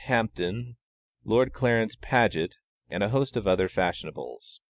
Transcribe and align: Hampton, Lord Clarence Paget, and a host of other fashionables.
Hampton, 0.05 0.77
Lord 1.25 1.53
Clarence 1.53 1.95
Paget, 1.95 2.55
and 2.89 3.03
a 3.03 3.09
host 3.09 3.37
of 3.37 3.45
other 3.45 3.69
fashionables. 3.69 4.59